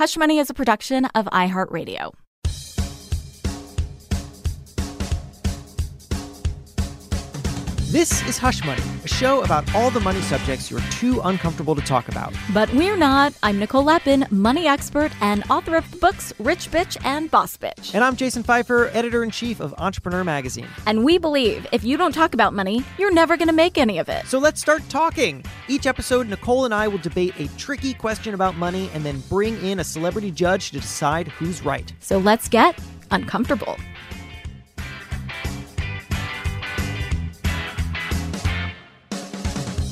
[0.00, 2.14] Hush Money is a production of iHeartRadio.
[7.90, 11.82] This is Hush Money, a show about all the money subjects you're too uncomfortable to
[11.82, 12.32] talk about.
[12.54, 13.34] But we're not.
[13.42, 17.92] I'm Nicole Lapin, money expert and author of the books Rich Bitch and Boss Bitch.
[17.92, 20.68] And I'm Jason Feifer, editor in chief of Entrepreneur Magazine.
[20.86, 23.98] And we believe if you don't talk about money, you're never going to make any
[23.98, 24.24] of it.
[24.26, 25.44] So let's start talking.
[25.66, 29.60] Each episode, Nicole and I will debate a tricky question about money and then bring
[29.64, 31.92] in a celebrity judge to decide who's right.
[31.98, 32.78] So let's get
[33.10, 33.76] uncomfortable.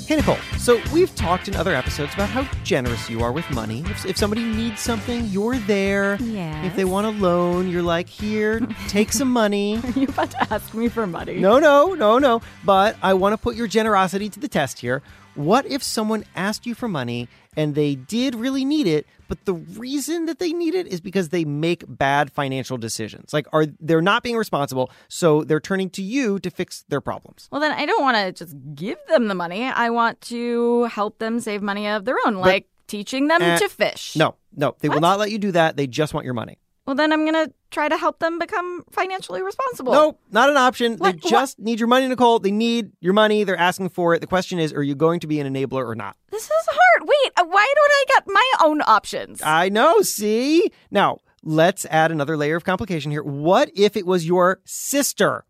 [0.09, 0.39] Hey, Nicole.
[0.57, 3.83] So, we've talked in other episodes about how generous you are with money.
[3.89, 6.17] If, if somebody needs something, you're there.
[6.23, 6.65] Yes.
[6.65, 8.59] If they want a loan, you're like, here,
[8.89, 9.77] take some money.
[9.85, 11.39] Are you about to ask me for money?
[11.39, 12.41] No, no, no, no.
[12.65, 15.03] But I want to put your generosity to the test here.
[15.35, 19.53] What if someone asked you for money and they did really need it, but the
[19.53, 23.33] reason that they need it is because they make bad financial decisions?
[23.33, 27.49] Like are they're not being responsible, so they're turning to you to fix their problems.
[27.51, 29.65] Well, then I don't want to just give them the money.
[29.65, 33.69] I want to help them save money of their own, like teaching them Eh, to
[33.69, 34.17] fish.
[34.17, 35.77] No, no, they will not let you do that.
[35.77, 36.59] They just want your money.
[36.89, 39.93] Well, then I'm going to try to help them become financially responsible.
[39.93, 40.97] No, not an option.
[40.97, 42.39] What- They just need your money, Nicole.
[42.39, 43.45] They need your money.
[43.45, 44.21] They're asking for it.
[44.23, 46.17] The question is, are you going to be an enabler or not?
[46.31, 47.07] This is hard.
[47.07, 49.43] Wait, uh, why don't I get my own options?
[49.45, 50.71] I know, see?
[50.91, 53.23] Now, let's add another layer of complication here.
[53.23, 55.45] What if it was your sister?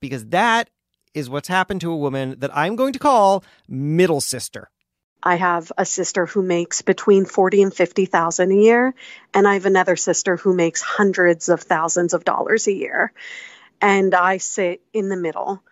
[0.00, 0.70] Because that
[1.14, 4.72] is what's happened to a woman that I'm going to call middle sister.
[5.22, 8.94] I have a sister who makes between 40 and 50,000 a year
[9.34, 13.12] and I have another sister who makes hundreds of thousands of dollars a year.
[13.80, 15.62] And I sit in the middle.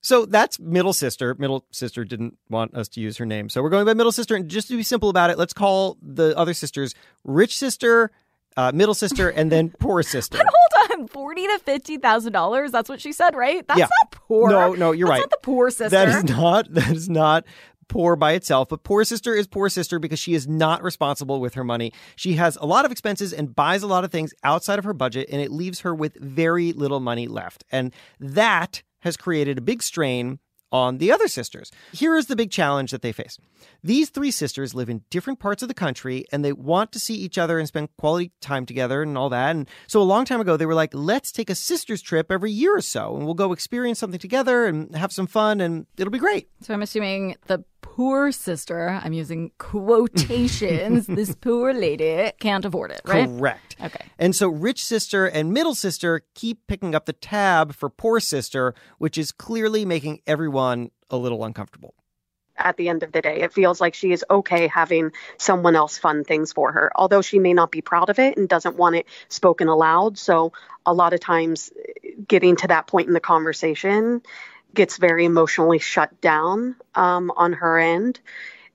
[0.00, 1.34] So that's middle sister.
[1.34, 3.48] Middle sister didn't want us to use her name.
[3.48, 4.36] So we're going by middle sister.
[4.36, 6.94] And just to be simple about it, let's call the other sisters
[7.24, 8.10] rich sister,
[8.56, 10.38] uh, middle sister, and then poor sister.
[10.38, 12.70] Hold on, forty to fifty thousand dollars.
[12.70, 13.66] That's what she said, right?
[13.66, 13.88] That's Yeah.
[14.02, 14.48] not poor.
[14.50, 15.20] No, no, you're That's right.
[15.20, 15.88] Not the poor sister.
[15.90, 17.44] That is not that is not
[17.88, 21.54] poor by itself, but poor sister is poor sister because she is not responsible with
[21.54, 21.92] her money.
[22.16, 24.94] She has a lot of expenses and buys a lot of things outside of her
[24.94, 27.64] budget and it leaves her with very little money left.
[27.72, 30.38] And that has created a big strain
[30.70, 31.70] on the other sisters.
[31.92, 33.38] Here is the big challenge that they face.
[33.82, 37.14] These three sisters live in different parts of the country and they want to see
[37.14, 39.56] each other and spend quality time together and all that.
[39.56, 42.52] And so a long time ago, they were like, let's take a sisters trip every
[42.52, 46.10] year or so and we'll go experience something together and have some fun and it'll
[46.10, 46.48] be great.
[46.60, 47.64] so I'm assuming the
[47.98, 49.00] poor sister.
[49.02, 51.06] I'm using quotations.
[51.08, 53.26] this poor lady can't afford it, right?
[53.28, 53.74] Correct.
[53.82, 54.06] Okay.
[54.20, 58.72] And so rich sister and middle sister keep picking up the tab for poor sister,
[58.98, 61.92] which is clearly making everyone a little uncomfortable.
[62.56, 65.98] At the end of the day, it feels like she is okay having someone else
[65.98, 68.94] fund things for her, although she may not be proud of it and doesn't want
[68.94, 70.18] it spoken aloud.
[70.18, 70.52] So,
[70.86, 71.72] a lot of times,
[72.28, 74.22] getting to that point in the conversation
[74.74, 78.20] gets very emotionally shut down um, on her end.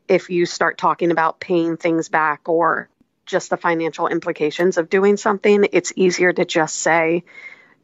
[0.08, 2.90] If you start talking about paying things back or
[3.26, 7.24] just the financial implications of doing something, it's easier to just say,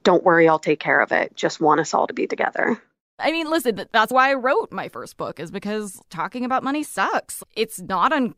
[0.03, 1.35] Don't worry, I'll take care of it.
[1.35, 2.81] Just want us all to be together.
[3.19, 6.83] I mean, listen, that's why I wrote my first book is because talking about money
[6.83, 7.43] sucks.
[7.55, 8.33] It's not an,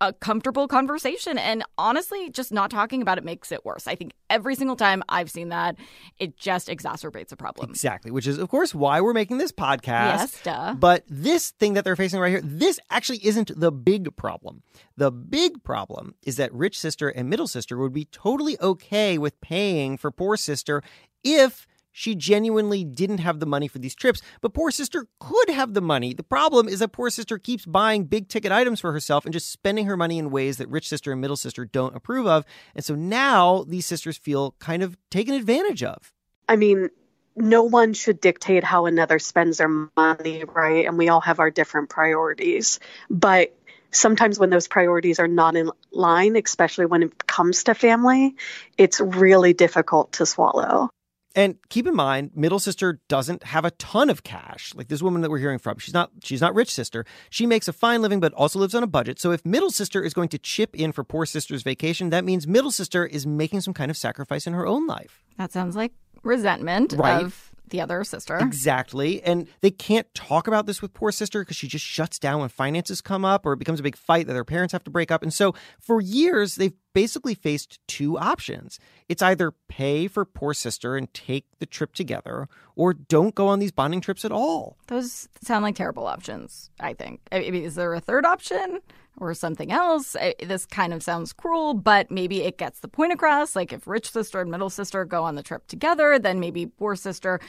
[0.00, 1.38] a comfortable conversation.
[1.38, 3.86] And honestly, just not talking about it makes it worse.
[3.86, 5.76] I think every single time I've seen that,
[6.18, 7.70] it just exacerbates a problem.
[7.70, 9.86] Exactly, which is, of course, why we're making this podcast.
[9.86, 10.74] Yes, duh.
[10.74, 14.62] But this thing that they're facing right here, this actually isn't the big problem.
[14.96, 19.40] The big problem is that rich sister and middle sister would be totally okay with
[19.40, 20.82] paying for poor sister
[21.22, 21.66] if
[21.96, 24.20] she genuinely didn't have the money for these trips.
[24.40, 26.12] But poor sister could have the money.
[26.12, 29.50] The problem is that poor sister keeps buying big ticket items for herself and just
[29.50, 32.44] spending her money in ways that rich sister and middle sister don't approve of.
[32.74, 36.12] And so now these sisters feel kind of taken advantage of.
[36.48, 36.90] I mean,
[37.36, 40.86] no one should dictate how another spends their money, right?
[40.86, 42.80] And we all have our different priorities.
[43.08, 43.56] But
[43.92, 48.34] sometimes when those priorities are not in line, especially when it comes to family,
[48.76, 50.90] it's really difficult to swallow.
[51.36, 54.72] And keep in mind, middle sister doesn't have a ton of cash.
[54.74, 57.04] Like this woman that we're hearing from, she's not she's not rich sister.
[57.30, 59.18] She makes a fine living but also lives on a budget.
[59.18, 62.46] So if middle sister is going to chip in for poor sister's vacation, that means
[62.46, 65.24] middle sister is making some kind of sacrifice in her own life.
[65.36, 65.92] That sounds like
[66.22, 67.24] resentment Right.
[67.24, 68.36] of the other sister.
[68.38, 69.22] Exactly.
[69.22, 72.48] And they can't talk about this with poor sister because she just shuts down when
[72.48, 75.10] finances come up or it becomes a big fight that their parents have to break
[75.10, 75.22] up.
[75.22, 78.78] And so for years, they've basically faced two options.
[79.08, 83.58] It's either pay for poor sister and take the trip together or don't go on
[83.58, 84.76] these bonding trips at all.
[84.86, 87.20] Those sound like terrible options, I think.
[87.32, 88.80] I mean, is there a third option?
[89.18, 90.16] Or something else.
[90.16, 93.54] I, this kind of sounds cruel, but maybe it gets the point across.
[93.54, 96.96] Like if rich sister and middle sister go on the trip together, then maybe poor
[96.96, 97.40] sister,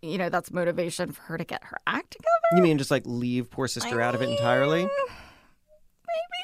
[0.00, 2.56] you know, that's motivation for her to get her act together.
[2.56, 4.88] You mean just like leave poor sister out of it entirely?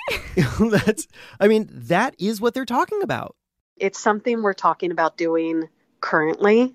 [0.08, 0.48] Maybe.
[0.70, 1.06] That's
[1.40, 3.36] I mean, that is what they're talking about.
[3.76, 5.68] It's something we're talking about doing
[6.00, 6.74] currently.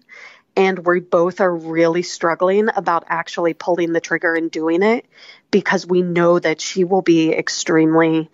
[0.55, 5.05] And we both are really struggling about actually pulling the trigger and doing it
[5.49, 8.29] because we know that she will be extremely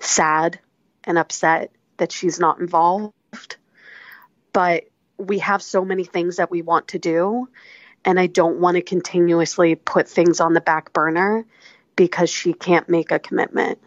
[0.00, 0.58] sad
[1.04, 3.56] and upset that she's not involved.
[4.52, 4.84] But
[5.18, 7.48] we have so many things that we want to do.
[8.04, 11.44] And I don't want to continuously put things on the back burner
[11.96, 13.78] because she can't make a commitment.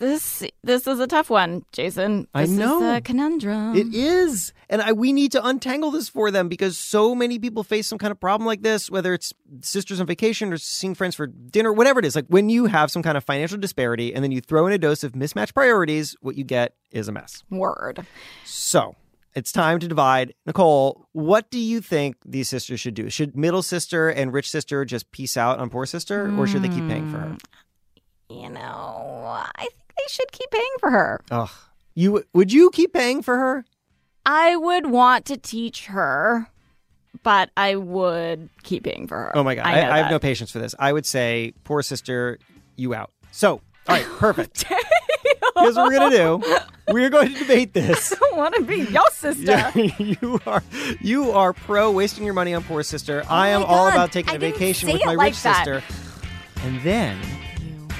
[0.00, 2.26] This this is a tough one, Jason.
[2.34, 2.82] I know.
[2.82, 3.76] is a conundrum.
[3.76, 4.54] It is.
[4.70, 7.98] And I, we need to untangle this for them because so many people face some
[7.98, 11.70] kind of problem like this, whether it's sisters on vacation or seeing friends for dinner,
[11.70, 12.16] whatever it is.
[12.16, 14.78] Like when you have some kind of financial disparity and then you throw in a
[14.78, 17.44] dose of mismatched priorities, what you get is a mess.
[17.50, 18.06] Word.
[18.46, 18.96] So
[19.34, 20.32] it's time to divide.
[20.46, 23.10] Nicole, what do you think these sisters should do?
[23.10, 26.68] Should middle sister and rich sister just peace out on poor sister, or should they
[26.68, 27.26] keep paying for her?
[27.26, 27.40] Mm,
[28.30, 28.60] You know,
[29.56, 31.20] I think they should keep paying for her.
[31.30, 31.50] Ugh.
[31.94, 33.64] You would you keep paying for her?
[34.24, 36.48] I would want to teach her,
[37.24, 39.36] but I would keep paying for her.
[39.36, 40.74] Oh my god, I, I, I have no patience for this.
[40.78, 42.38] I would say, poor sister,
[42.76, 43.10] you out.
[43.32, 43.54] So,
[43.88, 44.64] all right, perfect.
[45.56, 46.42] Here's what we're gonna do.
[46.88, 48.12] We're going to debate this.
[48.16, 49.70] I don't want to be your sister.
[49.74, 50.62] Yeah, you are
[51.00, 53.22] you are pro wasting your money on poor sister.
[53.24, 55.42] Oh I am Oh my all about taking I a vacation with my like rich
[55.42, 55.64] that.
[55.64, 55.82] sister.
[56.62, 57.18] And then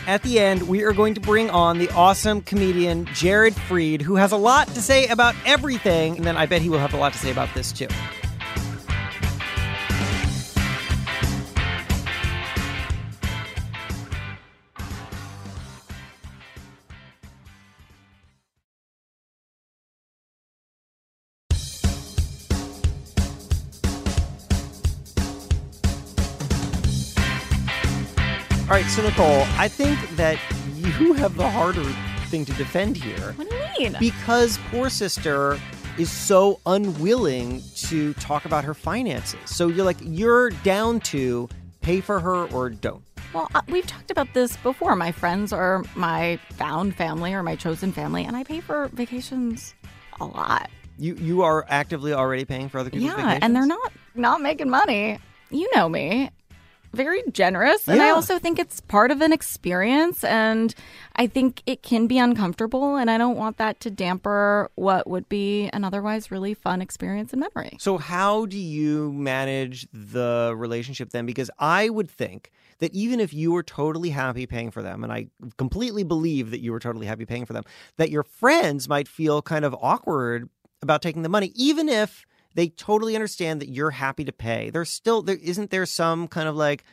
[0.06, 4.16] at the end, we are going to bring on the awesome comedian Jared Freid, who
[4.16, 6.16] has a lot to say about everything.
[6.16, 7.88] And then I bet he will have a lot to say about this too.
[28.90, 30.36] So Nicole, I think that
[30.74, 31.84] you have the harder
[32.26, 33.96] thing to defend here What do you mean?
[34.00, 35.60] because poor sister
[35.96, 39.38] is so unwilling to talk about her finances.
[39.46, 41.48] So you're like you're down to
[41.82, 43.02] pay for her or don't.
[43.32, 44.96] Well, uh, we've talked about this before.
[44.96, 49.72] My friends are my found family or my chosen family, and I pay for vacations
[50.20, 50.68] a lot.
[50.98, 53.44] You you are actively already paying for other people's yeah, vacations.
[53.44, 55.18] and they're not not making money.
[55.50, 56.30] You know me.
[56.92, 57.88] Very generous.
[57.88, 60.74] And I also think it's part of an experience and
[61.14, 65.28] I think it can be uncomfortable and I don't want that to damper what would
[65.28, 67.76] be an otherwise really fun experience and memory.
[67.78, 71.26] So how do you manage the relationship then?
[71.26, 72.50] Because I would think
[72.80, 75.28] that even if you were totally happy paying for them, and I
[75.58, 77.64] completely believe that you were totally happy paying for them,
[77.98, 80.48] that your friends might feel kind of awkward
[80.82, 84.70] about taking the money, even if they totally understand that you're happy to pay.
[84.70, 86.84] There's still there isn't there some kind of like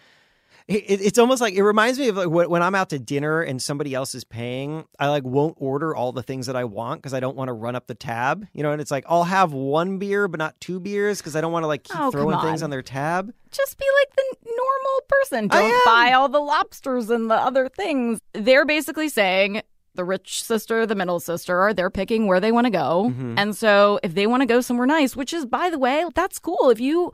[0.67, 3.61] it, it's almost like it reminds me of like when I'm out to dinner and
[3.61, 4.85] somebody else is paying.
[4.99, 7.53] I like won't order all the things that I want because I don't want to
[7.53, 8.45] run up the tab.
[8.53, 11.41] You know, and it's like I'll have one beer but not two beers because I
[11.41, 12.65] don't want to like keep Oh, throwing come things on.
[12.65, 13.33] on their tab.
[13.51, 15.47] Just be like the normal person.
[15.47, 18.19] Don't buy all the lobsters and the other things.
[18.33, 19.61] They're basically saying
[19.97, 23.09] the rich sister, the middle sister, they're picking where they want to go.
[23.09, 23.35] Mm-hmm.
[23.37, 26.39] And so if they want to go somewhere nice, which is, by the way, that's
[26.39, 26.69] cool.
[26.69, 27.11] If you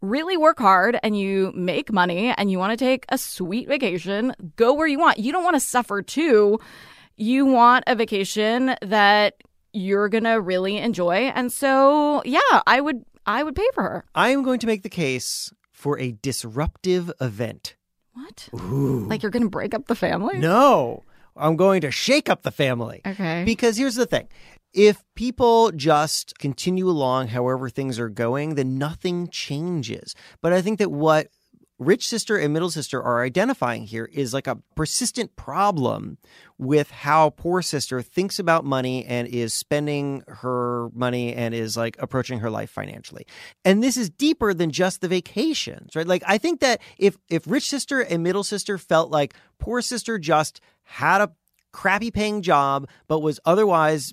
[0.00, 4.34] really work hard and you make money and you want to take a sweet vacation,
[4.56, 5.18] go where you want.
[5.18, 6.58] You don't want to suffer too.
[7.16, 9.34] You want a vacation that
[9.72, 11.32] you're going to really enjoy.
[11.34, 14.04] And so, yeah, I would I would pay for her.
[14.14, 17.76] I am going to make the case for a disruptive event.
[18.12, 18.48] What?
[18.54, 19.06] Ooh.
[19.06, 20.38] Like you're going to break up the family?
[20.38, 21.04] No,
[21.36, 23.00] I'm going to shake up the family.
[23.06, 23.44] Okay.
[23.44, 24.28] Because here's the thing
[24.72, 30.14] if people just continue along however things are going, then nothing changes.
[30.40, 31.28] But I think that what
[31.80, 36.18] rich sister and middle sister are identifying here is like a persistent problem
[36.58, 41.96] with how poor sister thinks about money and is spending her money and is like
[41.98, 43.26] approaching her life financially.
[43.64, 46.06] And this is deeper than just the vacations, right?
[46.06, 50.18] Like I think that if if rich sister and middle sister felt like poor sister
[50.18, 51.32] just had a
[51.72, 54.12] crappy paying job but was otherwise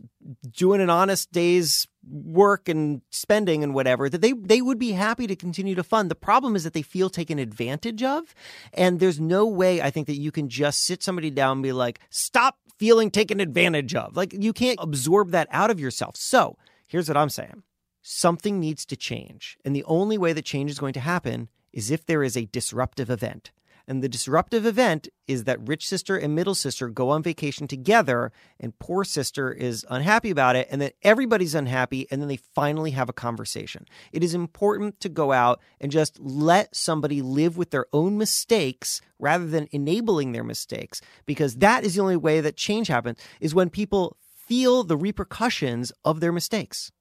[0.52, 5.28] doing an honest day's work and spending and whatever that they they would be happy
[5.28, 6.10] to continue to fund.
[6.10, 8.34] The problem is that they feel taken advantage of
[8.74, 11.72] and there's no way i think that you can just sit somebody down and be
[11.72, 14.16] like stop feeling taken advantage of.
[14.16, 16.16] Like you can't absorb that out of yourself.
[16.16, 17.64] So here's what i'm saying.
[18.02, 21.92] Something needs to change and the only way that change is going to happen is
[21.92, 23.52] if there is a disruptive event
[23.89, 28.34] And the disruptive event is that rich sister and middle sister go on vacation together,
[28.60, 30.67] and poor sister is unhappy about it.
[30.70, 33.86] And then everybody's unhappy, and then they finally have a conversation.
[34.12, 39.00] It is important to go out and just let somebody live with their own mistakes
[39.20, 43.56] rather than enabling their mistakes, because that is the only way that change happens, is
[43.56, 46.91] when people feel the repercussions of their mistakes.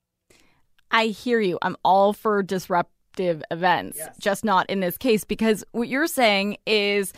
[0.90, 1.58] I hear you.
[1.62, 4.16] I'm all for disrupt events, yes.
[4.18, 7.12] just not in this case, because what you're saying is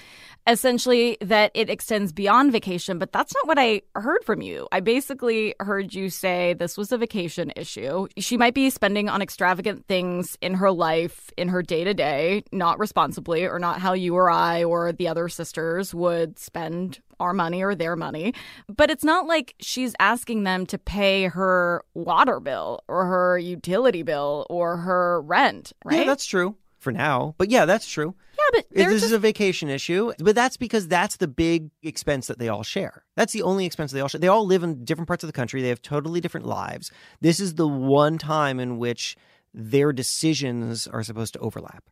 [0.48, 4.66] essentially that it extends beyond vacation, but that's not what I heard from you.
[4.72, 8.08] I basically heard you say this was a vacation issue.
[8.16, 12.44] She might be spending on extravagant things in her life, in her day to day,
[12.52, 17.34] not responsibly, or not how you or I or the other sisters would spend our
[17.34, 18.32] money or their money.
[18.68, 24.02] But it's not like she's asking them to pay her water bill or her utility
[24.02, 26.00] bill or her rent, right?
[26.00, 27.34] Yeah, that's true for now.
[27.38, 28.14] But yeah, that's true.
[28.52, 29.04] But this just...
[29.06, 30.12] is a vacation issue.
[30.18, 33.04] But that's because that's the big expense that they all share.
[33.16, 34.20] That's the only expense they all share.
[34.20, 35.62] They all live in different parts of the country.
[35.62, 36.90] They have totally different lives.
[37.20, 39.16] This is the one time in which
[39.54, 41.84] their decisions are supposed to overlap.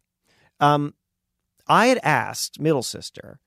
[0.60, 0.94] Um,
[1.66, 3.40] I had asked middle sister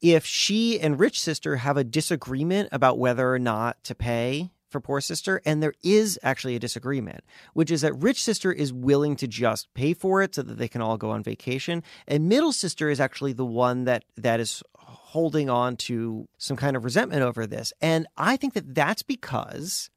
[0.00, 4.80] if she and rich sister have a disagreement about whether or not to pay for
[4.80, 9.14] poor sister and there is actually a disagreement which is that rich sister is willing
[9.14, 12.52] to just pay for it so that they can all go on vacation and middle
[12.52, 17.22] sister is actually the one that that is holding on to some kind of resentment
[17.22, 17.72] over this.
[17.80, 19.90] And i think that that's because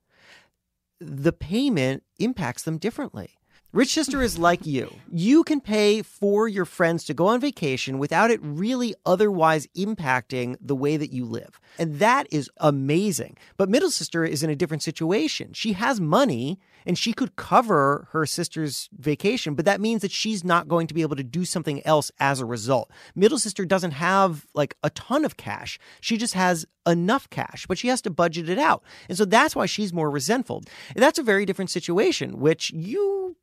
[0.99, 3.36] the payment impacts them differently
[3.73, 4.95] Rich Sister is like you.
[5.11, 10.55] You can pay for your friends to go on vacation without it really otherwise impacting
[10.61, 11.59] the way that you live.
[11.77, 13.37] And that is amazing.
[13.57, 15.51] But Middle Sister is in a different situation.
[15.51, 20.45] She has money and she could cover her sister's vacation, but that means that she's
[20.45, 22.89] not going to be able to do something else as a result.
[23.15, 25.77] Middle Sister doesn't have like a ton of cash.
[25.99, 28.81] She just has enough cash, but she has to budget it out.
[29.09, 30.63] And so that's why she's more resentful.
[30.95, 33.35] And that's a very different situation, which you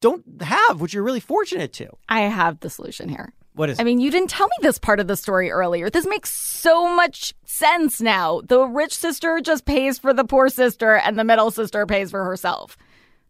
[0.00, 1.88] don't have, which you're really fortunate to.
[2.08, 3.32] I have the solution here.
[3.54, 5.90] What is I mean, you didn't tell me this part of the story earlier.
[5.90, 8.40] This makes so much sense now.
[8.42, 12.24] The rich sister just pays for the poor sister and the middle sister pays for
[12.24, 12.76] herself.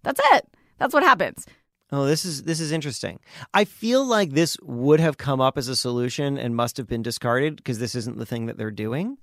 [0.02, 0.46] That's it.
[0.78, 1.46] That's what happens.
[1.90, 3.18] Oh, this is this is interesting.
[3.54, 7.02] I feel like this would have come up as a solution and must have been
[7.02, 9.16] discarded because this isn't the thing that they're doing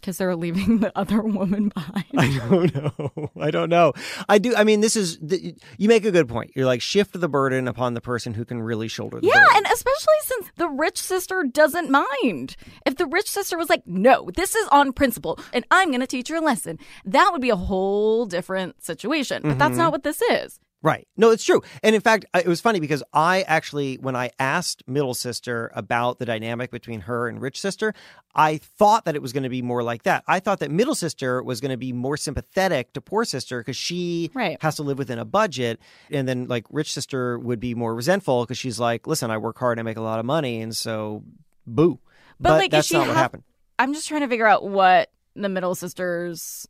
[0.00, 2.04] because they're leaving the other woman behind.
[2.16, 3.30] I don't know.
[3.40, 3.92] I don't know.
[4.28, 4.54] I do.
[4.56, 6.52] I mean, this is the, you make a good point.
[6.54, 9.56] You're like shift the burden upon the person who can really shoulder the yeah, burden.
[9.56, 12.56] and especially since the rich sister doesn't mind.
[12.86, 16.06] If the rich sister was like, "No, this is on principle, and I'm going to
[16.06, 19.42] teach her a lesson," that would be a whole different situation.
[19.42, 19.58] But mm-hmm.
[19.58, 20.58] that's not what this is.
[20.82, 21.06] Right.
[21.16, 21.62] No, it's true.
[21.82, 26.18] And in fact, it was funny because I actually, when I asked middle sister about
[26.18, 27.92] the dynamic between her and rich sister,
[28.34, 30.24] I thought that it was going to be more like that.
[30.26, 33.76] I thought that middle sister was going to be more sympathetic to poor sister because
[33.76, 34.56] she right.
[34.62, 35.80] has to live within a budget.
[36.10, 39.58] And then, like, rich sister would be more resentful because she's like, listen, I work
[39.58, 40.62] hard, I make a lot of money.
[40.62, 41.24] And so,
[41.66, 41.98] boo.
[42.38, 43.42] But, but like, that's not what happened.
[43.78, 46.66] I'm just trying to figure out what the middle sister's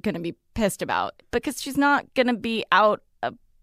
[0.00, 3.02] going to be pissed about because she's not going to be out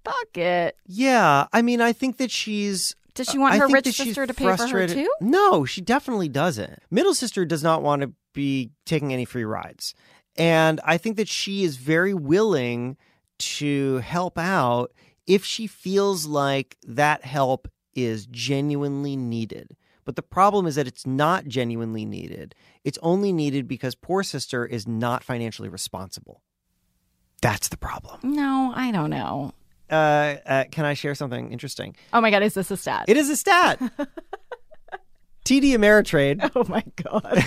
[0.08, 0.78] bucket.
[0.86, 2.96] Yeah, I mean, I think that she's.
[3.14, 5.12] Does she want her rich sister to pay for her too?
[5.22, 6.80] No, she definitely doesn't.
[6.92, 9.96] Middle sister does not want to be taking any free rides.
[10.38, 12.96] And I think that she is very willing
[13.40, 14.92] to help out
[15.26, 19.76] if she feels like that help is genuinely needed.
[20.06, 22.54] But the problem is that it's not genuinely needed.
[22.84, 26.44] It's only needed because poor sister is not financially responsible.
[27.42, 28.20] That's the problem.
[28.24, 29.54] No, I don't know
[29.90, 31.96] uh, uh, can I share something interesting?
[32.14, 33.06] Oh my God, is this a stat?
[33.08, 33.80] It is a stat.
[35.46, 36.52] TD Ameritrade.
[36.56, 37.44] Oh my God.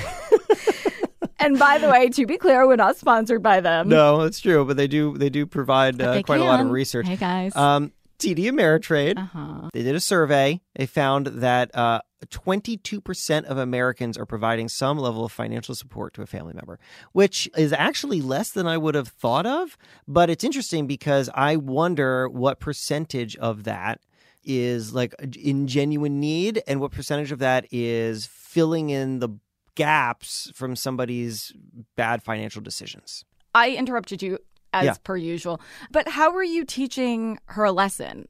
[1.39, 3.89] and by the way, to be clear, we're not sponsored by them.
[3.89, 6.41] No, it's true, but they do they do provide uh, quite can.
[6.41, 7.07] a lot of research.
[7.07, 7.55] Hey guys.
[7.55, 9.19] Um, TD Ameritrade.
[9.19, 9.69] Uh-huh.
[9.73, 10.61] They did a survey.
[10.77, 16.23] They found that uh, 22% of Americans are providing some level of financial support to
[16.23, 16.79] a family member,
[17.13, 19.77] which is actually less than I would have thought of.
[20.07, 24.01] But it's interesting because I wonder what percentage of that
[24.43, 29.29] is like in genuine need and what percentage of that is filling in the
[29.75, 31.53] gaps from somebody's
[31.97, 33.25] bad financial decisions.
[33.55, 34.39] I interrupted you
[34.73, 34.95] as yeah.
[35.03, 35.61] per usual.
[35.91, 38.29] But how are you teaching her a lesson?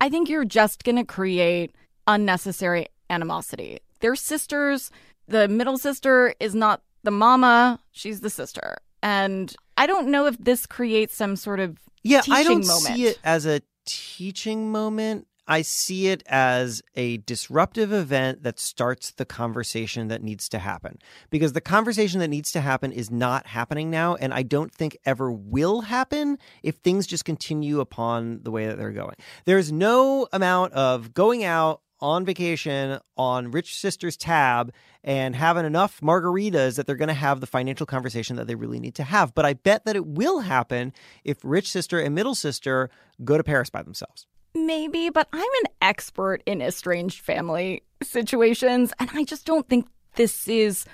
[0.00, 1.74] I think you're just going to create
[2.06, 3.80] unnecessary animosity.
[4.00, 4.90] They're sisters.
[5.26, 8.78] The middle sister is not the mama, she's the sister.
[9.02, 12.96] And I don't know if this creates some sort of yeah, I don't moment.
[12.96, 15.26] see it as a teaching moment.
[15.50, 20.98] I see it as a disruptive event that starts the conversation that needs to happen.
[21.30, 24.98] Because the conversation that needs to happen is not happening now, and I don't think
[25.06, 29.16] ever will happen if things just continue upon the way that they're going.
[29.46, 36.00] There's no amount of going out on vacation on Rich Sister's tab and having enough
[36.00, 39.34] margaritas that they're going to have the financial conversation that they really need to have.
[39.34, 40.92] But I bet that it will happen
[41.24, 42.90] if Rich Sister and Middle Sister
[43.24, 44.26] go to Paris by themselves.
[44.54, 50.48] Maybe, but I'm an expert in estranged family situations, and I just don't think this
[50.48, 50.84] is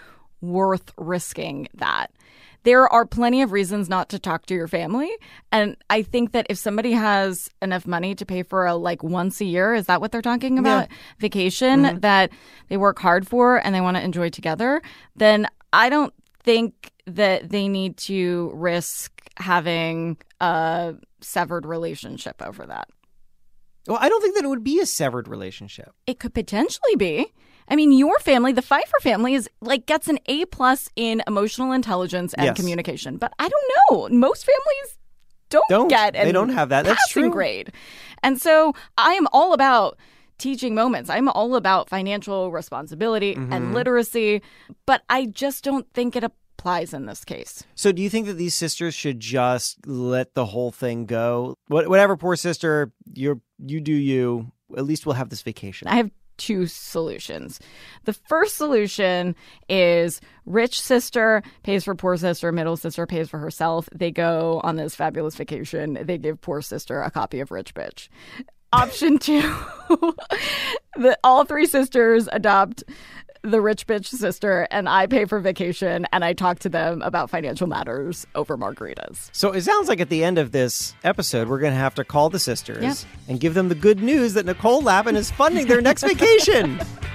[0.48, 2.10] worth risking that.
[2.62, 5.10] There are plenty of reasons not to talk to your family.
[5.52, 9.40] And I think that if somebody has enough money to pay for a like once
[9.42, 10.88] a year, is that what they're talking about?
[10.90, 10.96] Yeah.
[11.18, 12.00] Vacation Mhm.
[12.00, 12.30] that
[12.68, 14.80] they work hard for and they want to enjoy together,
[15.14, 22.88] then I don't think that they need to risk having a severed relationship over that.
[23.86, 25.92] Well, I don't think that it would be a severed relationship.
[26.06, 27.26] It could potentially be.
[27.68, 31.72] I mean, your family, the Feifer family, is like gets an A plus in emotional
[31.72, 32.56] intelligence and Yes.
[32.56, 33.16] communication.
[33.16, 34.08] But I don't know.
[34.16, 34.98] Most families
[35.50, 35.88] don't, Don't.
[35.88, 36.84] get They don't have that.
[36.84, 37.30] That's passing true.
[37.30, 37.72] grade.
[38.22, 39.98] And so I am all about
[40.38, 41.08] teaching moments.
[41.08, 43.52] I'm all about financial responsibility Mm-hmm.
[43.52, 44.42] and literacy,
[44.84, 47.62] but I just don't think it applies in this case.
[47.76, 51.54] So, do you think that these sisters should just let the whole thing go?
[51.68, 54.50] What, whatever, poor sister, you you do you.
[54.76, 55.86] At least we'll have this vacation.
[55.88, 57.60] I have two solutions.
[58.04, 59.34] The first solution
[59.68, 63.88] is rich sister pays for poor sister, middle sister pays for herself.
[63.94, 65.98] They go on this fabulous vacation.
[66.02, 68.08] They give poor sister a copy of Rich Bitch.
[68.72, 69.40] Option two,
[70.96, 72.82] the, all three sisters adopt
[73.44, 77.30] the rich bitch sister, and I pay for vacation and I talk to them about
[77.30, 79.28] financial matters over margaritas.
[79.32, 82.04] So it sounds like at the end of this episode, we're going to have to
[82.04, 85.82] call the sisters and give them the good news that Nicole Lapin is funding their
[85.82, 86.80] next vacation.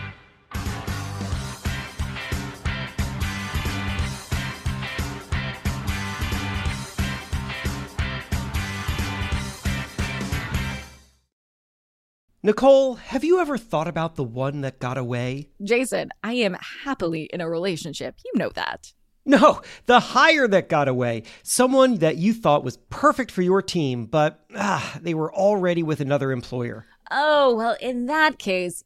[12.41, 15.49] Nicole, have you ever thought about the one that got away?
[15.61, 18.15] Jason, I am happily in a relationship.
[18.23, 18.93] You know that.
[19.25, 21.23] No, the hire that got away.
[21.43, 25.99] Someone that you thought was perfect for your team, but ah, they were already with
[25.99, 26.85] another employer.
[27.11, 28.85] Oh, well, in that case,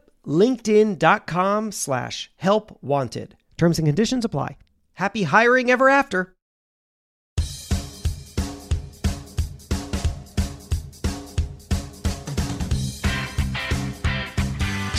[0.25, 3.35] linkedin.com slash help wanted.
[3.57, 4.57] Terms and conditions apply.
[4.93, 6.35] Happy hiring ever after.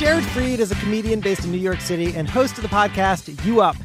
[0.02, 3.44] Jared Freid is a comedian based in New York City and host of the podcast
[3.44, 3.76] You Up.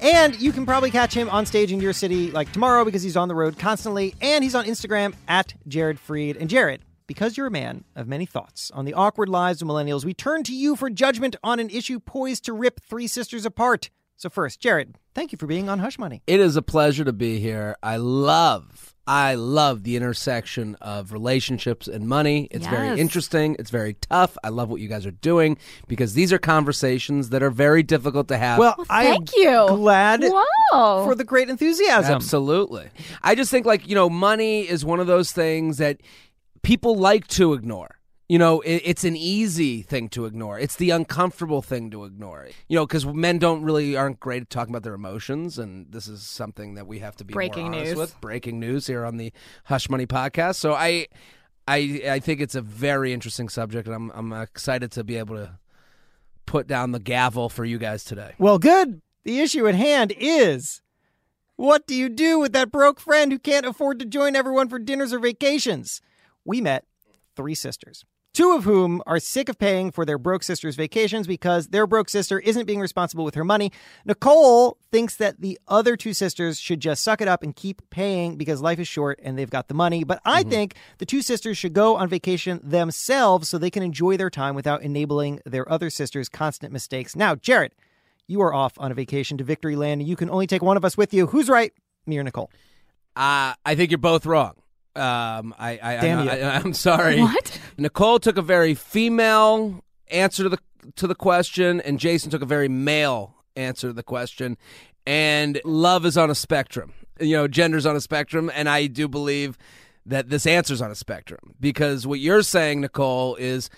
[0.00, 3.16] And you can probably catch him on stage in your city like tomorrow because he's
[3.16, 4.14] on the road constantly.
[4.22, 6.40] And he's on Instagram at Jared Freid.
[6.40, 10.04] And Jared, because you're a man of many thoughts on the awkward lives of millennials,
[10.04, 13.90] we turn to you for judgment on an issue poised to rip three sisters apart.
[14.18, 16.22] So, first, Jared, thank you for being on Hush Money.
[16.26, 17.76] It is a pleasure to be here.
[17.82, 22.48] I love, I love the intersection of relationships and money.
[22.50, 22.74] It's Yes.
[22.74, 23.56] very interesting.
[23.58, 24.38] It's very tough.
[24.42, 28.28] I love what you guys are doing because these are conversations that are very difficult
[28.28, 28.58] to have.
[28.58, 29.66] Well, I am thank you.
[29.68, 31.04] glad Wow.
[31.04, 32.14] for the great enthusiasm.
[32.14, 32.88] Absolutely.
[33.22, 36.00] I just think like, you know, money is one of those things that
[36.66, 38.00] people like to ignore.
[38.28, 40.58] You know, it, it's an easy thing to ignore.
[40.58, 42.48] It's the uncomfortable thing to ignore.
[42.66, 46.08] You know, because men don't really aren't great at talking about their emotions, and this
[46.08, 47.96] is something that we have to be more Breaking honest news.
[47.96, 48.20] with.
[48.20, 49.32] Breaking news here on the
[49.66, 50.56] Hush Money podcast.
[50.56, 51.06] So I,
[51.68, 55.36] I, I think it's a very interesting subject, and I'm I'm excited to be able
[55.36, 55.58] to
[56.46, 58.34] put down the gavel for you guys today.
[58.38, 59.00] Well, good.
[59.22, 60.82] The issue at hand is
[61.54, 64.80] what do you do with that broke friend who can't afford to join everyone for
[64.80, 66.00] dinners or vacations?
[66.46, 66.84] We met
[67.34, 68.04] three sisters.
[68.32, 72.10] two of whom are sick of paying for their broke sister's vacations because their broke
[72.10, 73.72] sister isn't being responsible with her money.
[74.04, 78.36] Nicole thinks that the other two sisters should just suck it up and keep paying
[78.36, 80.04] because life is short and they've got the money.
[80.04, 84.18] But I think the two sisters should go on vacation themselves so they can enjoy
[84.18, 87.16] their time without enabling their other sisters' constant mistakes.
[87.16, 87.72] Now, Jared,
[88.26, 90.02] you are off on a vacation to Victory Land.
[90.02, 91.26] And you can only take one of us with you.
[91.28, 91.72] Who's right?
[92.04, 92.50] Me or Nicole?
[93.16, 94.56] Uh, I think you're both wrong.
[94.96, 96.30] Um, I, I, Damn I, you.
[96.30, 97.20] I, am sorry.
[97.20, 97.60] What?
[97.76, 100.58] Nicole took a very female answer to the
[100.96, 104.56] to the question, and Jason took a very male answer to the question.
[105.06, 106.92] And love is on a spectrum.
[107.20, 109.56] You know, gender's on a spectrum, and I do believe
[110.04, 113.68] that this answer's on a spectrum because what you're saying, Nicole, is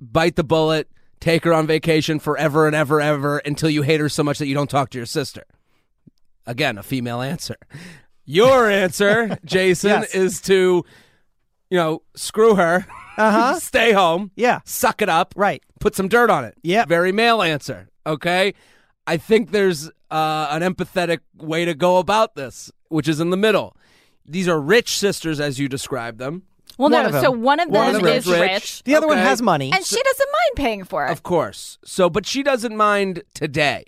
[0.00, 0.88] bite the bullet,
[1.20, 4.46] take her on vacation forever and ever, ever until you hate her so much that
[4.46, 5.44] you don't talk to your sister.
[6.46, 7.56] Again, a female answer.
[8.30, 10.14] Your answer, Jason, Yes.
[10.14, 10.84] is to,
[11.70, 12.86] you know, screw her,
[13.16, 13.54] Uh huh.
[13.58, 14.60] stay home, Yeah.
[14.66, 15.62] suck it up, Right.
[15.80, 16.54] put some dirt on it.
[16.62, 17.88] Yeah, Very male answer.
[18.06, 18.52] Okay.
[19.06, 23.36] I think there's uh, an empathetic way to go about this, which is in the
[23.38, 23.74] middle.
[24.26, 26.42] These are rich sisters, as you describe them.
[26.76, 27.20] Well, One no.
[27.22, 28.40] So one of One them of them's is rich.
[28.52, 29.72] rich, The other one has money.
[29.72, 31.10] and she doesn't mind paying for it.
[31.10, 31.78] Of course.
[31.84, 33.84] So, but she doesn't mind today.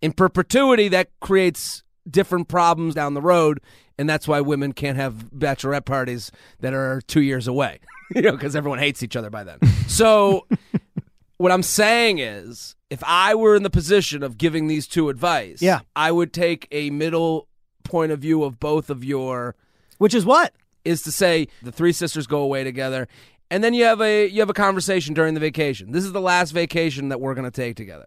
[0.00, 3.60] In perpetuity, that creates different problems down the road,
[3.98, 7.80] and that's why women can't have bachelorette parties that are two years away,
[8.14, 9.58] you know, because everyone hates each other by then.
[9.88, 10.46] So,
[11.36, 15.62] what I'm saying is, if I were in the position of giving these two advice,
[15.62, 15.80] Yeah.
[15.94, 17.46] I would take a middle
[17.84, 19.54] point of view of both of your
[19.98, 20.52] Which is what?
[20.84, 23.06] is to say the three sisters go away together
[23.50, 26.20] and then you have a you have a conversation during the vacation this is the
[26.22, 28.06] last vacation that we're going to take together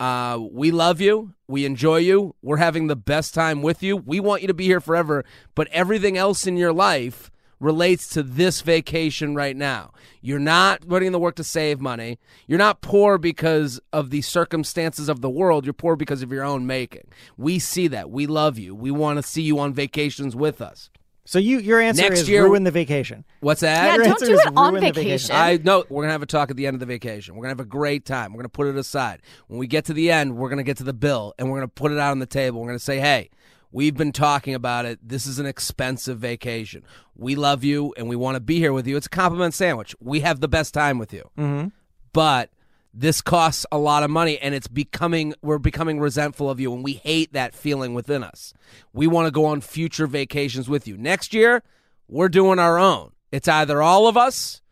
[0.00, 1.34] uh, we love you.
[1.46, 2.34] We enjoy you.
[2.42, 3.96] We're having the best time with you.
[3.96, 7.30] We want you to be here forever but everything else in your life
[7.60, 9.92] relates to this vacation right now.
[10.20, 12.18] You're not putting in the work to save money.
[12.46, 15.64] You're not poor because of the circumstances of the world.
[15.64, 17.08] You're poor because of your own making.
[17.36, 18.10] We see that.
[18.10, 18.74] We love you.
[18.74, 20.90] We want to see you on vacations with us
[21.26, 23.24] So you your answer Next is year- ruin the vacation.
[23.40, 23.86] What's that?
[23.86, 25.34] Yeah, Your don't do it on ruin the vacation.
[25.34, 27.34] I no, we're gonna have a talk at the end of the vacation.
[27.34, 28.32] We're gonna have a great time.
[28.32, 29.22] We're gonna put it aside.
[29.48, 31.68] When we get to the end, we're gonna get to the bill and we're gonna
[31.68, 32.60] put it out on the table.
[32.60, 33.30] We're gonna say, hey,
[33.72, 34.98] we've been talking about it.
[35.02, 36.82] This is an expensive vacation.
[37.16, 38.96] We love you and we want to be here with you.
[38.96, 39.94] It's a compliment sandwich.
[40.00, 41.30] We have the best time with you.
[41.38, 41.68] Mm-hmm.
[42.12, 42.50] But
[42.94, 46.84] this costs a lot of money and it's becoming we're becoming resentful of you and
[46.84, 48.54] we hate that feeling within us.
[48.92, 50.96] We want to go on future vacations with you.
[50.96, 51.62] Next year,
[52.08, 53.12] we're doing our own.
[53.32, 54.62] It's either all of us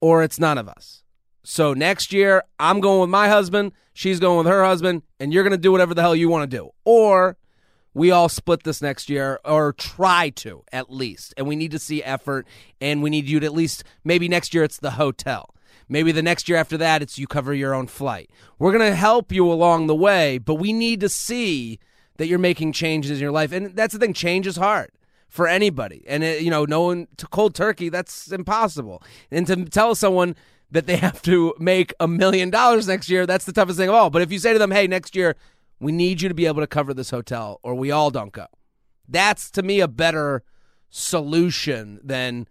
[0.00, 1.02] or it's none of us.
[1.42, 5.42] So next year, I'm going with my husband, she's going with her husband, and you're
[5.42, 6.70] going to do whatever the hell you want to do.
[6.84, 7.38] Or
[7.94, 11.32] we all split this next year, or try to at least.
[11.36, 12.46] And we need to see effort,
[12.80, 15.54] and we need you to at least, maybe next year it's the hotel.
[15.88, 18.30] Maybe the next year after that, it's you cover your own flight.
[18.58, 21.78] We're going to help you along the way, but we need to see
[22.18, 23.52] that you're making changes in your life.
[23.52, 24.90] And that's the thing, change is hard
[25.28, 26.04] for anybody.
[26.06, 29.02] And, it, you know, no one to cold turkey, that's impossible.
[29.30, 30.36] And to tell someone
[30.70, 33.94] that they have to make a million dollars next year, that's the toughest thing of
[33.94, 34.10] all.
[34.10, 35.36] But if you say to them, hey, next year,
[35.80, 38.46] we need you to be able to cover this hotel or we all don't go.
[39.08, 40.42] That's to me a better
[40.90, 42.48] solution than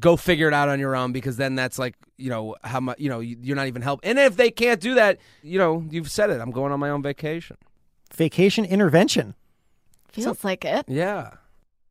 [0.00, 2.98] go figure it out on your own because then that's like, you know, how much,
[2.98, 4.08] you know, you- you're not even helping.
[4.10, 6.40] And if they can't do that, you know, you've said it.
[6.40, 7.56] I'm going on my own vacation.
[8.14, 9.34] Vacation intervention.
[10.10, 10.86] Feels like it.
[10.88, 11.32] Yeah.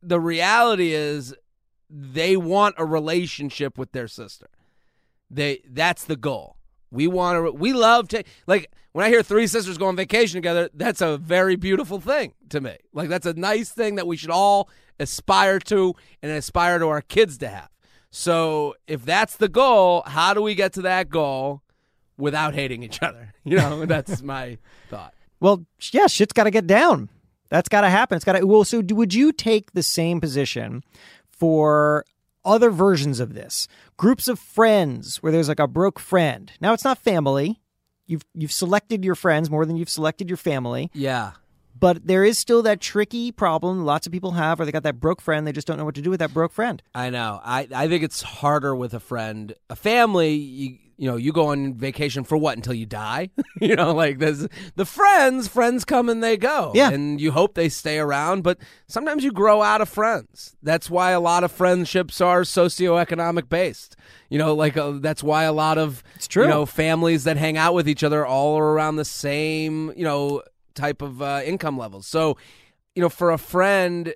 [0.02, 1.34] The reality is
[1.90, 4.48] they want a relationship with their sister.
[5.30, 6.56] They that's the goal.
[6.90, 10.36] We want to we love to like when I hear three sisters go on vacation
[10.38, 12.76] together, that's a very beautiful thing to me.
[12.92, 14.68] Like that's a nice thing that we should all
[15.00, 17.68] aspire to and aspire to our kids to have.
[18.14, 21.62] So, if that's the goal, how do we get to that goal
[22.18, 23.30] without hating each other?
[23.44, 25.14] You know, that's my thought.
[25.40, 27.08] Well, yeah, shit's got to get down.
[27.48, 28.14] That's got to happen.
[28.14, 28.46] It's got to.
[28.46, 30.84] Well, so do- would you take the same position
[31.28, 32.04] for
[32.44, 33.66] other versions of this?
[33.96, 36.52] Groups of friends where there's like a broke friend.
[36.60, 37.60] Now it's not family.
[38.06, 41.32] You've you've selected your friends more than you've selected your family, Yeah.
[41.82, 45.00] But there is still that tricky problem lots of people have or they got that
[45.00, 46.80] broke friend, they just don't know what to do with that broke friend.
[46.94, 47.40] I know.
[47.42, 49.52] I, I think it's harder with a friend.
[49.68, 53.30] A family, you, you know, you go on vacation for what until you die?
[53.60, 56.70] you know, like there's the friends, friends come and they go.
[56.72, 56.90] Yeah.
[56.90, 60.54] And you hope they stay around, but sometimes you grow out of friends.
[60.62, 63.96] That's why a lot of friendships are socioeconomic based.
[64.28, 66.44] You know, like uh, that's why a lot of It's true.
[66.44, 70.04] you know families that hang out with each other all are around the same, you
[70.04, 70.42] know,
[70.74, 72.06] type of uh, income levels.
[72.06, 72.36] So,
[72.94, 74.14] you know, for a friend,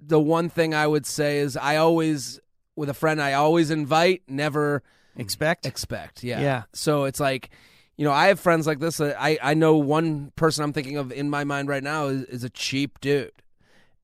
[0.00, 2.40] the one thing I would say is I always
[2.76, 4.82] with a friend, I always invite, never
[5.16, 5.64] Expect.
[5.64, 6.24] expect.
[6.24, 6.40] Yeah.
[6.40, 6.62] Yeah.
[6.72, 7.50] So it's like,
[7.96, 9.00] you know, I have friends like this.
[9.00, 12.42] I I know one person I'm thinking of in my mind right now is, is
[12.44, 13.30] a cheap dude,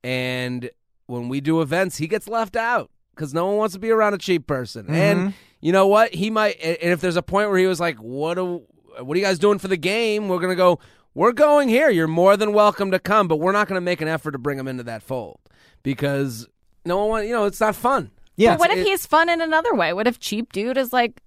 [0.05, 0.71] and
[1.07, 4.15] when we do events, he gets left out because no one wants to be around
[4.15, 4.87] a cheap person.
[4.89, 6.15] And you know what?
[6.15, 6.57] He might.
[6.63, 8.63] And and if there's a point where he was like, "What do
[9.01, 10.79] what are you guys doing for the game?" We're gonna go.
[11.15, 11.91] We're going here.
[11.91, 14.39] You're more than welcome to come, but we're not going to make an effort to
[14.39, 15.41] bring him into that fold
[15.83, 16.47] because
[16.85, 17.09] no one.
[17.09, 18.11] want- You know, it's not fun.
[18.37, 18.53] Yeah.
[18.53, 19.93] But what if it- he's fun in another way?
[19.93, 21.21] What if cheap dude is like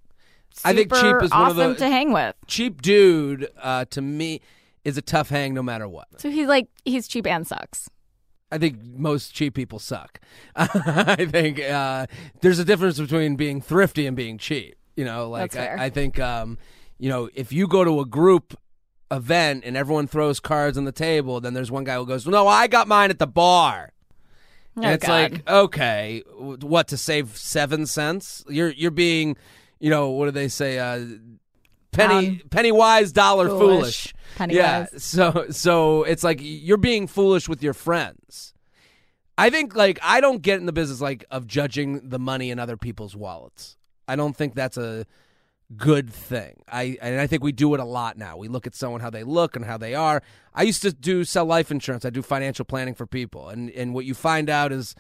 [0.54, 2.36] super I think cheap is one of awesome the- to hang with?
[2.48, 4.42] Cheap dude uh, to me
[4.86, 6.08] is a tough hang no matter what.
[6.18, 7.90] So he's like he's cheap and sucks.
[8.52, 10.20] I think most cheap people suck.
[10.56, 12.06] I think uh,
[12.42, 14.76] there's a difference between being thrifty and being cheap.
[14.96, 15.80] You know, like That's fair.
[15.80, 16.58] I, I think um,
[17.00, 18.56] you know if you go to a group
[19.16, 22.48] event and everyone throws cards on the table, then there's one guy who goes, "No,
[22.48, 23.92] I got mine at the bar."
[24.76, 25.32] And Oh, it's God.
[25.32, 28.44] like, okay, what to save seven cents?
[28.50, 29.38] You're you're being,
[29.80, 30.80] you know, what do they say?
[30.80, 31.06] Uh,
[31.92, 33.60] penny Um, penny wise, dollar foolish.
[33.60, 34.14] foolish.
[34.36, 34.88] Penny yeah.
[34.92, 35.04] wise.
[35.04, 38.54] So so it's like you're being foolish with your friends.
[39.38, 42.58] I think like I don't get in the business like of judging the money in
[42.60, 43.78] other people's wallets.
[44.08, 45.06] I don't think that's a
[45.78, 46.62] good thing.
[46.72, 48.38] I and I think we do it a lot now.
[48.38, 50.22] We look at someone how they look and how they are.
[50.54, 52.06] I used to do sell life insurance.
[52.06, 53.50] I do financial planning for people.
[53.50, 54.96] And and what you find out is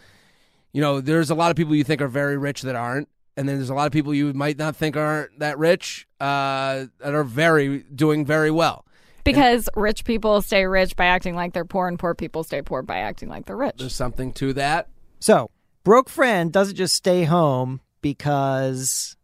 [0.74, 3.08] you know, there's a lot of people you think are very rich that aren't.
[3.38, 6.86] And then there's a lot of people you might not think aren't that rich uh,
[7.00, 8.86] that are very doing very well.
[9.24, 12.82] Because rich people stay rich by acting like they're poor, and poor people stay poor
[12.82, 13.76] by acting like they're rich.
[13.78, 14.90] There's something to that.
[15.20, 15.50] So,
[15.84, 19.16] broke friend doesn't just stay home because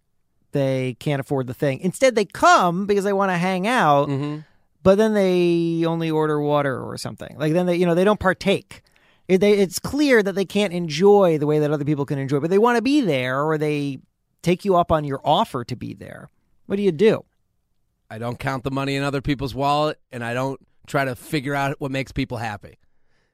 [0.52, 1.80] they can't afford the thing.
[1.80, 4.40] Instead, they come because they want to hang out, Mm-hmm.
[4.84, 7.36] but then they only order water or something.
[7.38, 8.82] Like then they, you know, they don't partake.
[9.28, 12.40] It, they, it's clear that they can't enjoy the way that other people can enjoy,
[12.40, 14.00] but they want to be there, or they
[14.42, 16.30] take you up on your offer to be there.
[16.66, 17.24] What do you do?
[18.10, 21.54] I don't count the money in other people's wallet, and I don't try to figure
[21.54, 22.80] out what makes people happy.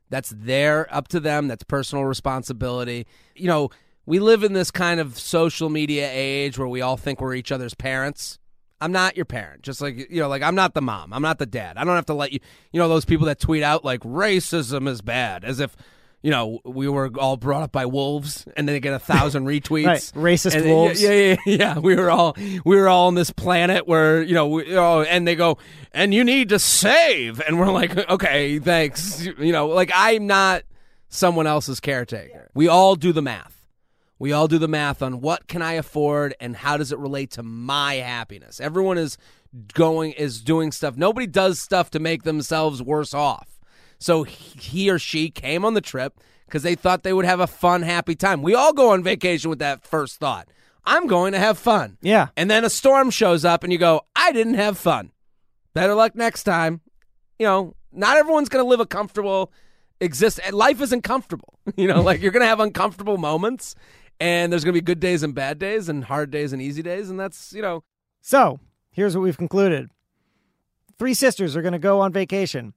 [0.10, 1.47] That's their up to them.
[1.47, 3.08] That's personal responsibility.
[3.36, 3.69] You know,
[4.05, 7.51] we live in this kind of social media age where we all think we're each
[7.51, 8.39] other's parents.
[8.81, 9.61] I'm not your parent.
[9.63, 11.13] Just like you know, like I'm not the mom.
[11.13, 11.77] I'm not the dad.
[11.77, 12.39] I don't have to let you.
[12.71, 15.75] You know, those people that tweet out like racism is bad, as if
[16.21, 19.45] you know we were all brought up by wolves, and then they get a thousand
[19.47, 19.85] retweets.
[19.85, 19.99] Right,
[20.33, 21.01] racist And- wolves.
[21.01, 21.79] Yeah, yeah, yeah, yeah.
[21.79, 25.25] We were all we were all on this planet where you know, we, oh, and
[25.25, 25.57] they go,
[25.93, 29.25] and you need to save, and we're like, okay, thanks.
[29.25, 30.63] You know, like I'm not
[31.07, 32.51] someone else's caretaker.
[32.53, 33.54] We all do the math.
[34.17, 37.32] We all do the math on what can I afford and how does it relate
[37.32, 38.60] to my happiness.
[38.62, 39.17] Everyone is
[39.73, 40.95] going is doing stuff.
[40.95, 43.60] Nobody does stuff to make themselves worse off.
[43.99, 47.47] So he or she came on the trip because they thought they would have a
[47.47, 48.41] fun, happy time.
[48.41, 50.47] We all go on vacation with that first thought.
[50.86, 51.97] I'm going to have fun.
[52.01, 52.28] Yeah.
[52.38, 55.12] And then a storm shows up and you go, I didn't have fun.
[55.73, 56.82] Better luck next time.
[57.39, 59.51] You know, not everyone's going to live a comfortable
[59.99, 60.39] exist.
[60.51, 61.51] Life isn't comfortable.
[61.75, 63.73] You know, like you're going to have uncomfortable moments
[64.19, 66.82] and there's going to be good days and bad days and hard days and easy
[66.82, 67.10] days.
[67.10, 67.84] And that's, you know,
[68.21, 68.60] So,
[68.91, 69.89] here's what we've concluded
[70.97, 72.73] three sisters are going to go on vacation.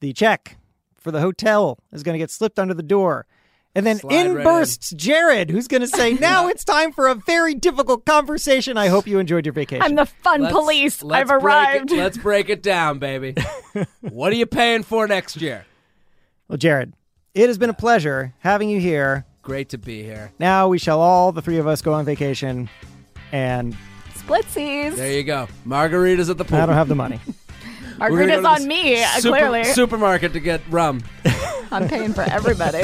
[0.00, 0.56] The check
[0.94, 3.26] for the hotel is going to get slipped under the door.
[3.74, 7.08] And then Slide in right bursts Jared, who's going to say, Now it's time for
[7.08, 8.76] a very difficult conversation.
[8.76, 9.82] I hope you enjoyed your vacation.
[9.82, 11.02] I'm the fun let's- police.
[11.02, 11.92] let's I've break arrived.
[11.92, 13.34] It, let's break it down, baby.
[14.00, 15.64] what are you paying for next year?
[16.48, 16.92] well, Jared,
[17.34, 19.24] it has been a pleasure having you here.
[19.42, 20.32] Great to be here.
[20.38, 22.70] Now we shall all, the three of us, go on vacation.
[23.32, 23.76] And
[24.14, 24.94] Splitsies.
[24.94, 25.48] There you go.
[25.66, 26.58] Margaritas at the pool.
[26.58, 27.20] I don't have the money.
[27.98, 29.64] We're gonna go Margarita's on me, super- clearly.
[29.64, 31.02] Supermarket to get rum.
[31.72, 32.82] I'm paying for everybody.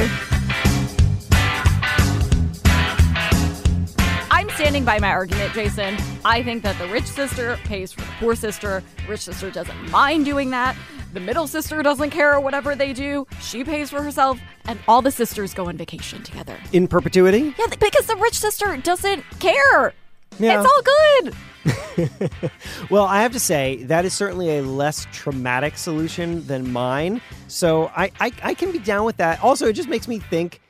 [4.31, 5.97] I'm standing by my argument, Jason.
[6.25, 8.83] I think that the rich sister pays for the poor sister.
[9.09, 10.77] Rich sister doesn't mind doing that.
[11.13, 13.27] The middle sister doesn't care whatever they do.
[13.41, 16.57] She pays for herself, and all the sisters go on vacation together.
[16.73, 17.55] In perpetuity?
[17.59, 19.95] Yeah, because the rich sister doesn't care.
[20.39, 20.63] Yeah.
[20.63, 21.35] It's all good.
[22.91, 27.21] Well, I have to say that is certainly a less traumatic solution than mine.
[27.49, 29.43] So I, I, I can be down with that.
[29.43, 30.61] Also, it just makes me think,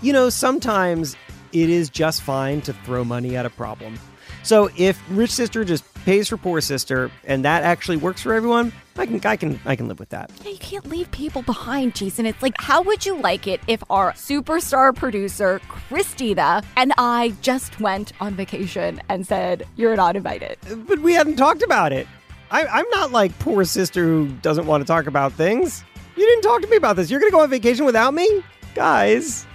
[0.00, 1.16] you know, sometimes
[1.52, 3.98] it is just fine to throw money at a problem.
[4.42, 8.72] So if rich sister just pays for poor sister and that actually works for everyone,
[8.96, 10.30] I can I can I can live with that.
[10.42, 12.26] Yeah, you can't leave people behind, Jason.
[12.26, 17.80] It's like, how would you like it if our superstar producer, Christina, and I just
[17.80, 20.58] went on vacation and said, You're not invited?
[20.86, 22.06] But we hadn't talked about it.
[22.50, 25.84] I, I'm not like poor sister who doesn't want to talk about things.
[26.16, 27.10] You didn't talk to me about this.
[27.10, 28.44] You're going to go on vacation without me?
[28.74, 29.46] Guys,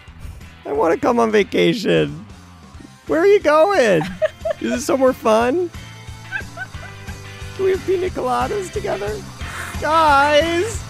[0.65, 2.26] I want to come on vacation.
[3.08, 4.04] Where are you going?
[4.60, 5.70] Is this somewhere fun?
[7.56, 9.20] Can we have pina coladas together?
[9.82, 10.87] Guys!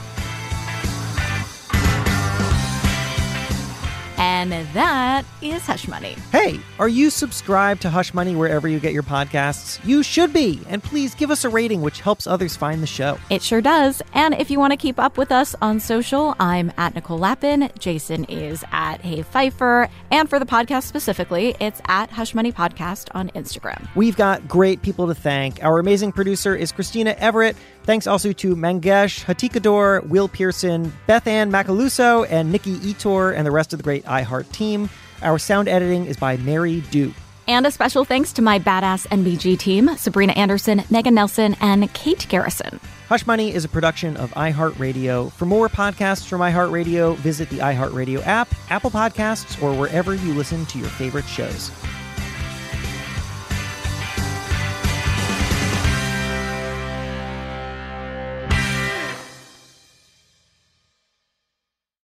[4.17, 6.15] And that is Hush Money.
[6.32, 9.80] Hey, are you subscribed to Hush Money wherever you get your podcasts?
[9.86, 10.62] You should be.
[10.67, 13.17] And please give us a rating, which helps others find the show.
[13.30, 14.01] It sure does.
[14.13, 17.69] And if you want to keep up with us on social, I'm at Nicole Lapin.
[17.80, 19.89] Jason is at Hey Feifer.
[20.12, 23.88] And for the podcast specifically, it's at Hush Money Podcast on Instagram.
[23.95, 25.63] We've got great people to thank.
[25.63, 27.56] Our amazing producer is Christina Everett.
[27.88, 33.52] Thanks also to Mangesh Hatikudur, Will Pearson, Beth Ann Macaluso, and Nikki Ettore, and the
[33.52, 34.89] rest of the great iHeart team.
[35.21, 37.13] Our sound editing is by Mary Duke.
[37.47, 42.28] And a special thanks to my badass NBG team, Sabrina Anderson, Megan Nelson, and Kate
[42.28, 42.82] Garrison.
[43.08, 45.32] Hush Money is a production of iHeartRadio.
[45.32, 50.65] For more podcasts from iHeartRadio, visit the iHeartRadio app, Apple Podcasts, or wherever you listen
[50.65, 51.71] to your favorite shows.